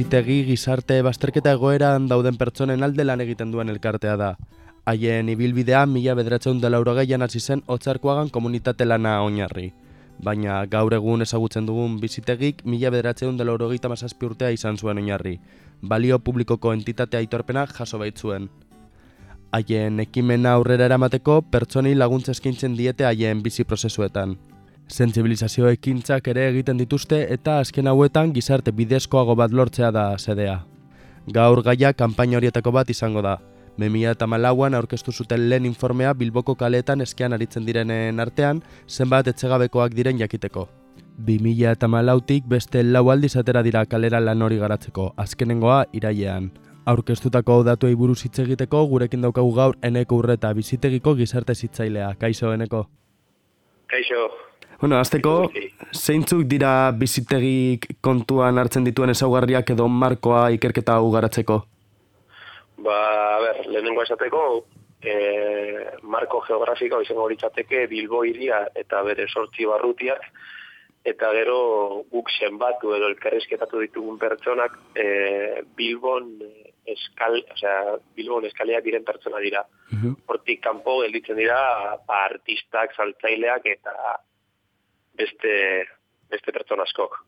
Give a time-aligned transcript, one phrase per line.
[0.00, 4.28] bizitegi gizarte bazterketa egoeran dauden pertsonen alde lan egiten duen elkartea da.
[4.88, 9.66] Haien ibilbidea mila bederatzen dela urogeian hasi zen otzarkoagan komunitate lana oinarri.
[10.24, 15.34] Baina gaur egun ezagutzen dugun bizitegik mila bederatzen dela urogeita mazazpi urtea izan zuen oinarri.
[15.82, 18.48] Balio publikoko entitatea aitorpena jaso baitzuen.
[19.52, 24.38] Haien ekimena aurrera eramateko pertsonei laguntza eskintzen diete haien bizi prozesuetan.
[24.90, 30.56] Sentsibilizazio ekintzak ere egiten dituzte eta azken hauetan gizarte bidezkoago bat lortzea da sedea.
[31.30, 33.36] Gaur gaia kanpaina horietako bat izango da.
[33.78, 39.94] 2000 eta malauan aurkeztu zuten lehen informea Bilboko kaleetan eskean aritzen direnen artean, zenbat etxegabekoak
[39.94, 40.66] diren jakiteko.
[41.26, 46.50] 2000 eta malautik beste lau aldiz atera dira kalera lan hori garatzeko, azkenengoa irailean.
[46.90, 52.14] Aurkeztutako datuei buruz hitz egiteko gurekin daukagu gaur eneko urreta bizitegiko gizarte zitzailea.
[52.18, 52.88] Kaixo eneko?
[53.86, 54.49] Kaixo.
[54.80, 55.50] Bueno, azteko,
[55.92, 61.58] zeintzuk dira bizitegik kontuan hartzen dituen ezaugarriak edo markoa ikerketa hau garatzeko?
[62.80, 63.00] Ba,
[63.36, 64.44] a ber, lehenengo esateko,
[65.02, 65.16] e,
[66.02, 70.24] marko geografiko izango horitzateke Bilbo iria eta bere sortzi barrutiak,
[71.04, 71.60] eta gero
[72.12, 75.06] guk zenbatu edo elkarrizketatu ditugun pertsonak e,
[75.76, 76.32] Bilbon
[76.88, 79.66] eskal, o sea, Bilbon eskaleak diren pertsona dira.
[80.26, 81.60] Hortik kanpo gelditzen dira
[82.08, 84.16] ba, artistak, saltzaileak eta
[85.20, 85.52] beste,
[86.32, 87.20] beste pertsona askok.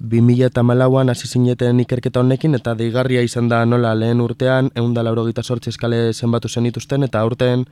[0.00, 4.94] 2000 eta malauan hasi zineten ikerketa honekin eta deigarria izan da nola lehen urtean egun
[4.96, 7.66] da laurogita sortzi eskale zenbatu zenituzten eta urten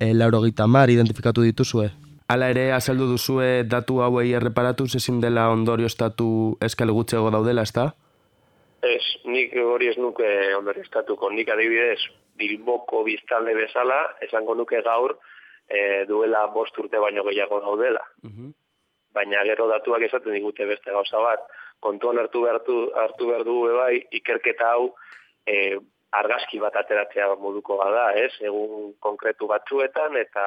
[0.00, 1.90] e, laurogita mar identifikatu dituzue.
[2.28, 7.86] Hala ere, azaldu duzue datu hauei erreparatu ezin dela ondorio estatu eskale gutxego daudela, ezta?
[8.82, 12.00] Ez, nik hori ez nuke ondorio estatuko, nik adibidez
[12.38, 15.16] Bilboko biztalde bezala, esango nuke gaur,
[15.68, 18.04] e, duela bost urte baino gehiago daudela.
[19.14, 21.46] Baina gero datuak esaten digute beste gauza bat.
[21.80, 24.94] Kontuan hartu behartu, hartu behar du bai, ikerketa hau
[25.46, 25.78] e,
[26.18, 28.32] argazki bat ateratzea moduko bada, ez?
[28.40, 30.44] Egun konkretu batzuetan eta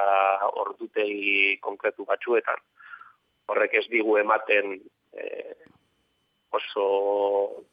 [0.64, 2.62] ordutegi konkretu batzuetan.
[3.52, 4.80] Horrek ez digu ematen
[5.14, 5.26] e,
[6.52, 6.86] oso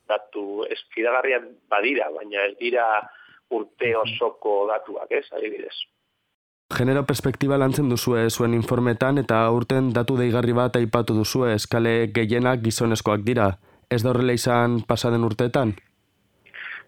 [0.08, 2.86] datu ez fidagarriak badira, baina ez dira
[3.50, 5.24] urte osoko datuak, ez?
[5.32, 5.76] Adibidez.
[6.68, 12.60] Genero perspektiba lantzen duzue zuen informetan eta urten datu deigarri bat aipatu duzue eskale gehienak
[12.66, 13.46] gizonezkoak dira.
[13.90, 15.72] Ez da horrela izan pasaden urteetan?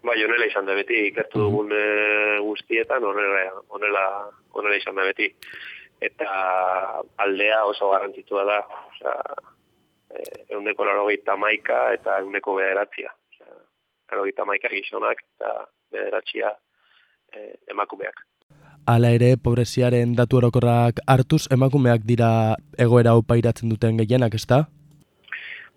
[0.04, 1.82] Bai, honela izan da beti, ikertu dugun e,
[2.44, 3.40] guztietan honela,
[3.72, 4.04] honela,
[4.52, 5.30] honela izan da beti.
[6.00, 6.28] Eta
[7.24, 8.60] aldea oso garrantzitua da,
[8.92, 9.16] osea,
[10.56, 13.12] eundeko larogeita maika eta eundeko bederatzia.
[13.32, 13.60] Osea,
[14.12, 15.54] larogeita maika gizonak eta
[15.92, 16.52] bederatzia
[17.32, 18.28] e, emakumeak.
[18.86, 24.64] Hala ere, pobreziaren datu orokorrak hartuz, emakumeak dira egoera hau pairatzen duten gehienak, ezta?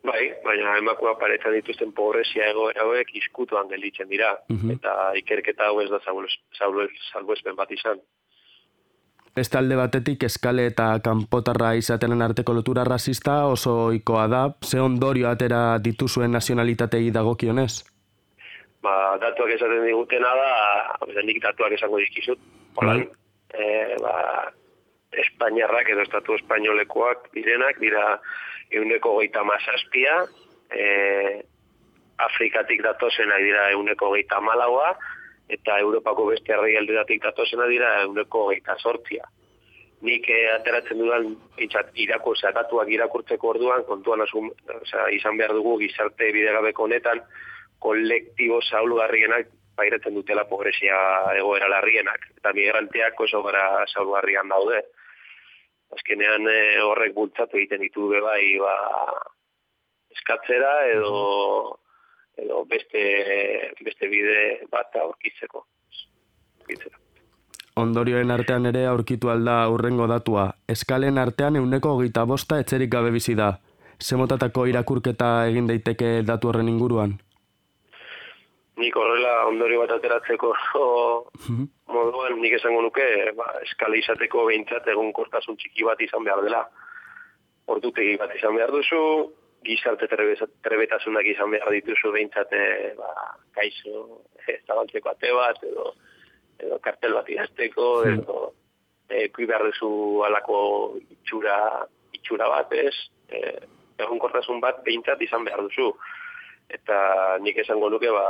[0.03, 4.33] Bai, baina emakua paretzen dituzten pobrezia egoera hauek izkutuan gelditzen dira,
[4.75, 8.01] eta ikerketa hau ez da salbuespen bat izan.
[9.33, 15.29] Beste alde batetik eskale eta kanpotarra izatenen arteko lotura rasista oso ohikoa da, ze ondorio
[15.29, 17.71] atera dituzuen nazionalitatei dagokionez?
[18.83, 20.51] Ba, datuak esaten digutena da,
[21.23, 22.37] nik datuak esango dizkizut,
[22.75, 23.05] Holan,
[23.53, 24.51] e, ba,
[25.13, 28.17] Espainiarrak edo estatu espainolekoak direnak, dira
[28.73, 30.23] euneko geita mazazpia,
[30.73, 30.85] e,
[32.23, 34.93] Afrikatik datozena dira euneko geita malaua,
[35.53, 39.29] eta Europako beste herrialdeatik datozena dira euneko geita sortzia.
[40.03, 41.29] Nik e, ateratzen dudan
[41.61, 44.49] itxat, irako, datuak irakurtzeko orduan, kontuan asum,
[44.81, 47.21] oza, izan behar dugu gizarte bidegabeko honetan,
[47.83, 50.97] kolektibo zaulgarrienak pairatzen dutela pobrezia
[51.37, 52.27] egoera larrienak.
[52.37, 54.81] Eta migranteak oso gara salgarrian daude.
[55.93, 58.73] Azkenean e, horrek bultzatu egiten ditu bai ba,
[60.15, 61.77] eskatzera edo,
[62.41, 63.03] edo beste,
[63.85, 64.39] beste bide
[64.71, 65.65] bat aurkitzeko.
[66.61, 66.97] Aurkitzera.
[67.81, 70.51] Ondorioen artean ere aurkitu alda urrengo datua.
[70.69, 73.55] Eskalen artean euneko hogeita bosta etxerik gabe bizi da.
[74.01, 77.15] Zemotatako irakurketa egin daiteke datu horren inguruan?
[78.81, 80.53] Nik horrela ondorio bat ateratzeko
[81.49, 83.05] mm moduan nik esango nuke
[83.37, 86.63] ba, eskala izateko behintzat egun kortasun txiki bat izan behar dela.
[87.69, 89.01] Ordutegi bat izan behar duzu,
[89.67, 92.55] gizarte trebetasunak izan behar dituzu behintzat
[92.97, 93.11] ba,
[93.55, 95.91] kaizo ez zabaltzeko ate bat, edo,
[96.65, 98.39] edo kartel bat idazteko, edo
[99.09, 100.57] e, kui behar duzu alako
[101.03, 101.57] itxura,
[102.17, 102.95] itxura bat ez,
[103.29, 103.43] e,
[104.01, 105.91] egun kortasun bat behintzat izan behar duzu.
[106.73, 106.97] Eta
[107.43, 108.27] nik esango nuke ba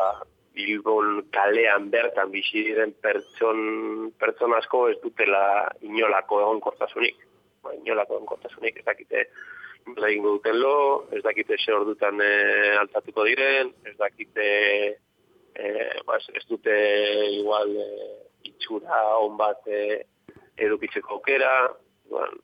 [0.54, 5.44] Bilbon kalean bertan bizi diren pertson pertsona asko ez dutela
[5.82, 7.18] inolako egonkortasunik.
[7.64, 9.26] Ba, inolako egonkortasunik ez dakite
[9.98, 12.32] lehin duten lo, ez dakite ze ordutan e,
[12.80, 14.48] altatuko diren, ez dakite
[15.56, 15.66] e,
[16.08, 16.76] bas, ez dute
[17.40, 17.90] igual e,
[18.50, 20.04] itxura on bat e,
[20.58, 21.54] edukitzeko aukera,
[22.10, 22.40] bueno,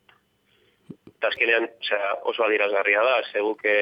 [1.16, 1.68] eta azkenean
[2.32, 3.76] oso adirazgarria da, zeguke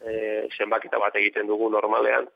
[0.00, 0.14] e,
[0.56, 2.28] zenbakita bat egiten dugu normalean,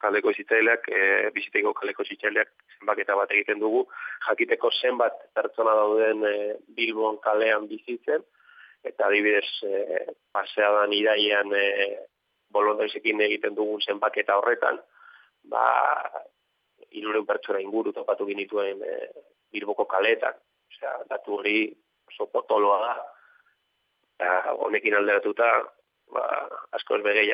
[0.00, 3.84] kaleko zitzaileak, e, biziteko kaleko zitzaileak zenbaketa bat egiten dugu,
[4.26, 6.36] jakiteko zenbat pertsona dauden e,
[6.76, 8.24] Bilbon kalean bizitzen,
[8.84, 11.66] eta adibidez e, paseadan iraian e,
[12.52, 14.80] bolondaizekin egiten dugun zenbaketa horretan,
[15.52, 15.66] ba,
[16.90, 18.96] iruren pertsona inguru topatu ginituen e,
[19.52, 20.36] Bilboko kaletan,
[20.70, 21.64] osea, datu hori
[22.10, 22.94] oso potoloa da,
[24.20, 25.48] eta honekin alderatuta,
[26.14, 26.26] ba,
[26.78, 27.32] asko ez begei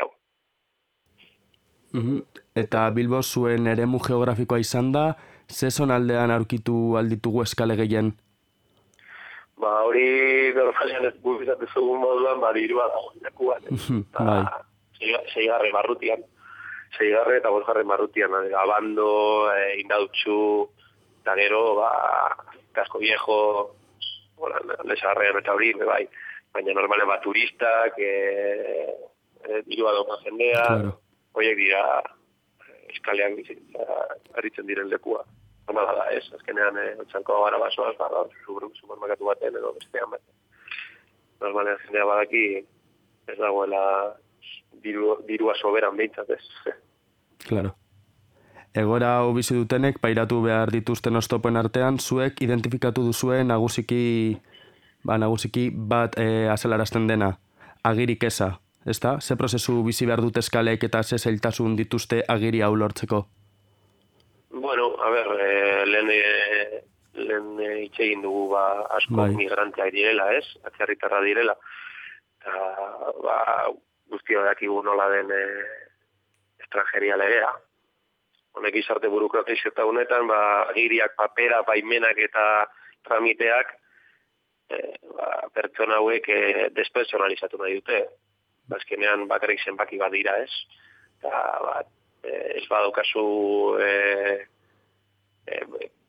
[1.96, 2.20] Mhm.
[2.56, 5.16] Eta Bilbo zuen eremu geografikoa izan da,
[5.48, 8.12] ze aldean aurkitu alditugu eskale gehien?
[9.56, 13.70] Ba, hori normalian ez guztizatzen zugun moduan, ba, dirua dago, neku bat.
[13.70, 14.44] Mhm, bai.
[15.32, 16.20] Seigarre barrutian.
[16.98, 18.36] Seigarre eta bosgarre barrutian.
[18.60, 19.08] Abando,
[19.52, 20.68] e, indautxu,
[21.22, 21.90] eta gero, ba,
[22.76, 23.40] kasko viejo,
[24.36, 26.04] hola, lesarrean eta hori, bai.
[26.52, 28.12] Baina normalen bat turistak, e,
[29.48, 30.94] e, dirua dago jendea, claro
[31.36, 33.36] horiek dira eh, eskalean
[34.40, 35.24] aritzen diren lekua.
[35.66, 38.26] Normala da, ez, azkenean, eh, otxanko gara basoaz, ba,
[38.80, 40.22] supermerkatu baten edo bestean bat.
[41.42, 42.44] Normalean jendea badaki
[43.26, 43.82] ez dagoela
[44.82, 46.76] diru, dirua soberan behintzat, ez.
[47.48, 47.74] Claro.
[48.76, 54.36] Egora hau bizi dutenek, pairatu behar dituzten ostopen artean, zuek identifikatu duzuen nagusiki,
[55.04, 57.30] ba, nagusiki bat e, azelarazten dena,
[57.88, 58.50] agirik eza,
[58.86, 59.16] ez da?
[59.20, 63.26] Ze prozesu bizi behar dut eskalek eta ze zailtasun dituzte agiri hau lortzeko?
[64.50, 66.82] Bueno, a ber, eh, lehen, eh,
[67.14, 68.62] lehen eh, itxegin dugu ba,
[68.98, 69.30] asko bai.
[69.34, 70.44] migranteak direla, ez?
[70.64, 71.56] Atzerritarra direla.
[72.40, 72.52] Eta,
[73.22, 73.38] ba,
[74.08, 75.64] guztia dakigu nola den eh,
[76.62, 77.50] estrangeria legea.
[78.56, 80.38] Honek izarte burokratiz eta honetan, ba,
[80.70, 82.44] agiriak, papera, baimenak eta
[83.08, 83.74] tramiteak,
[84.70, 88.00] eh, ba, pertsona hauek eh, despersonalizatu nahi dute
[88.68, 90.50] bazkenean bakarrik zenbaki bat dira, ez?
[91.18, 91.90] Eta, bat,
[92.26, 93.24] ez badaukazu
[93.80, 93.90] e,
[95.46, 95.60] e,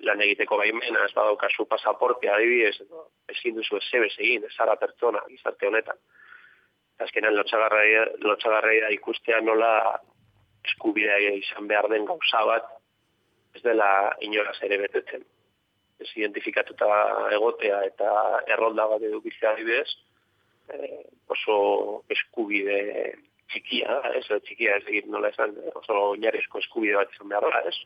[0.07, 3.07] lan egiteko baimena, ez badaukazu pasaportea adibidez, no?
[3.29, 5.97] ezin duzu ez egin, ez zara pertsona, gizarte honetan.
[6.99, 9.71] Azkenean lotxagarra da ikustea nola
[10.65, 12.69] eskubidea izan behar den gauza bat,
[13.55, 15.23] ez dela inoraz ere betetzen.
[15.99, 16.87] Ez identifikatuta
[17.33, 18.09] egotea eta
[18.53, 19.89] errolda bat edukizia adibidez,
[21.33, 21.57] oso
[22.13, 22.79] eskubide
[23.51, 27.77] txikia, ez, txikia ez egin nola esan, oso oinarrizko eskubide bat izan behar da, ez,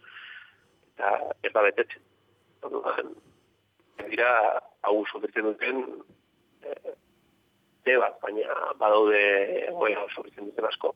[0.95, 1.12] eta
[1.44, 2.04] ez da betetzen.
[2.66, 3.13] Orduan,
[4.10, 4.31] dira,
[4.86, 5.86] hau sofritzen duten,
[6.66, 9.24] eh, bat, baina badaude
[9.74, 10.94] goea sofritzen duten asko.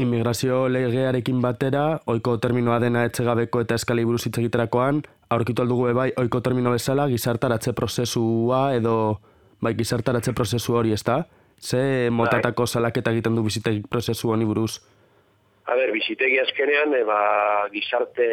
[0.00, 5.02] Immigrazio legearekin batera, oiko terminoa dena etxegabeko eta eskali buruz hitz egiterakoan,
[5.32, 8.94] aurkitu aldugu ebai, oiko termino bezala, gizartaratze prozesua edo
[9.62, 11.22] bai, gizartaratze prozesu hori, ez da?
[11.62, 12.72] Ze motatako bai.
[12.74, 14.80] salaketa egiten du bizitegi prozesu honi buruz?
[15.70, 17.18] A ber, bizitegi azkenean, e, ba,
[17.70, 18.28] gizarte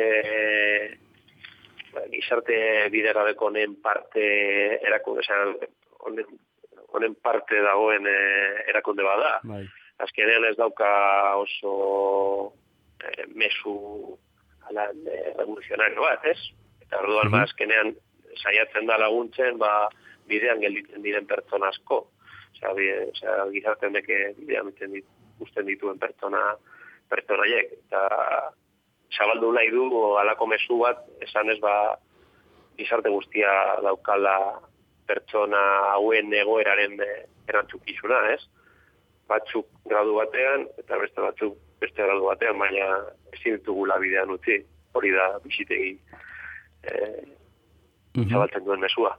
[1.93, 2.57] ba, gizarte
[2.93, 4.23] bidegabeko honen parte
[4.81, 5.25] erakunde,
[6.01, 8.17] honen, parte dagoen e,
[8.73, 9.37] erakunde bada.
[9.43, 9.67] Bai.
[10.01, 10.89] Azkenean ez dauka
[11.37, 12.53] oso
[12.97, 13.77] e, mesu
[14.71, 16.39] ala, e, revoluzionario bat, ez?
[16.87, 17.93] Eta orduan, ba, azkenean
[18.41, 19.89] saiatzen da laguntzen, ba,
[20.29, 22.05] bidean gelditzen diren pertsona asko.
[22.53, 22.73] Osea,
[23.11, 26.41] osea gizartean deke bidean ikusten dituen pertsona
[27.09, 28.01] pertsonaiek eta
[29.15, 29.85] zabaldu nahi du
[30.21, 31.73] alako mezu bat esan ez ba
[32.77, 33.51] gizarte guztia
[33.83, 34.35] daukala
[35.09, 35.61] pertsona
[35.95, 36.99] hauen egoeraren
[37.49, 38.41] erantzukizuna, ez?
[39.29, 42.87] Batzuk gradu batean eta beste batzuk beste gradu batean, baina
[43.33, 44.59] ezin ditugula bidean utzi,
[44.93, 45.91] hori da bizitegi
[46.91, 47.25] eh,
[48.29, 49.15] zabaltzen duen mesua.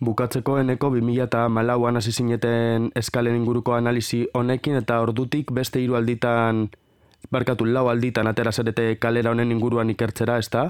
[0.00, 5.96] Bukatzeko eneko 2000 eta malauan hasi zineten eskalen inguruko analizi honekin eta ordutik beste hiru
[5.96, 6.66] alditan,
[7.32, 10.66] barkatu lau alditan atera zerete kalera honen inguruan ikertzera, ez da?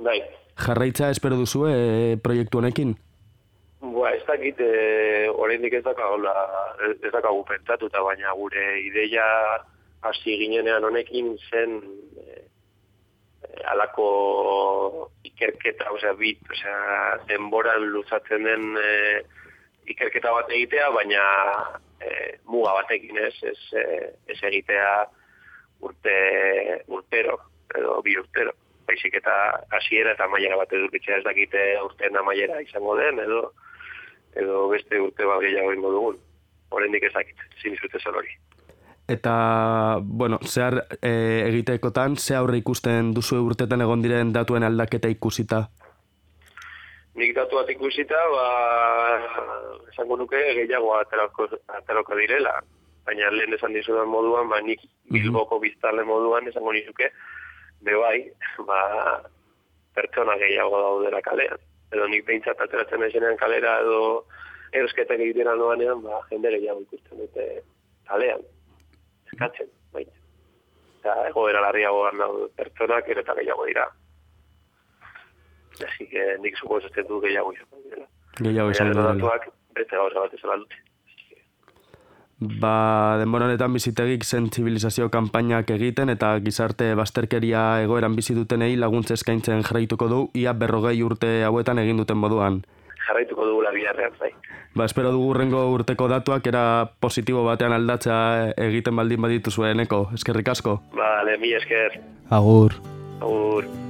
[0.00, 0.22] Bai.
[0.56, 2.96] Jarraitza espero duzu e, proiektu honekin?
[3.80, 6.32] Ba, ez dakit, e, oraindik ez dakagola,
[6.96, 9.24] ez dakagu pentsatuta, baina gure ideia
[10.00, 11.76] hasi ginenean honekin zen
[12.16, 12.40] e,
[13.72, 18.90] alako ikerketa, osea, bit, osea, denboran luzatzen den e,
[19.92, 21.24] ikerketa bat egitea, baina
[22.00, 22.10] e,
[22.50, 23.84] muga batekin ez, ez, e,
[24.32, 24.90] ez egitea
[25.86, 26.16] urte,
[26.88, 27.38] urtero,
[27.76, 28.54] edo bi urtero.
[28.90, 29.34] Baizik eta
[29.76, 33.44] hasiera eta maiera bat edukitzea ez dakite urtean amaiera izango den, edo
[34.40, 36.20] edo beste urte bat gehiago ingo dugun.
[36.70, 38.36] Horendik ezakit, zin izute zer hori.
[39.10, 45.64] Eta, bueno, zehar e, egitekotan, ze aurre ikusten duzu urtetan egon diren datuen aldaketa ikusita?
[47.18, 48.44] Nik datu bat ikusita, ba,
[49.90, 51.48] esango nuke gehiago aterako,
[51.80, 52.52] aterako direla.
[53.08, 57.10] Baina lehen esan dizudan moduan, ba, nik bilboko biztale moduan esango nizuke,
[57.82, 58.22] be bai,
[58.70, 58.78] ba,
[59.98, 61.58] pertsona gehiago daudela kalean.
[61.90, 64.00] Edo nik behintzat ateratzen esenean kalera edo
[64.70, 67.50] erosketak egiten aldoanean, ba, jende gehiago ikusten dute
[68.06, 68.46] kalean
[69.32, 70.12] eskatzen, baita.
[71.00, 73.88] Eta egoera larriago gana pertsonak ere eta gehiago dira.
[75.86, 78.06] Asi que nik zuko esaten du gehiago izan dira.
[78.38, 79.08] Gehiago izan dira.
[79.14, 80.86] Datuak beste gauza bat ezala dute.
[82.40, 89.60] Ba, denbora honetan bizitegik sensibilizazio kanpainak egiten eta gizarte bazterkeria egoeran bizi dutenei laguntza eskaintzen
[89.66, 92.62] jarraituko du ia berrogei urte hauetan egin duten moduan.
[93.06, 94.32] Jarraituko dugu la biharrean zai.
[94.74, 96.62] Ba, espero dugu urrengo urteko datuak era
[97.00, 98.16] positibo batean aldatza
[98.56, 100.08] egiten baldin baditu zueneko.
[100.14, 100.80] Eskerrik asko.
[100.94, 102.00] Ba, mi esker.
[102.30, 102.76] Agur.
[103.20, 103.89] Agur.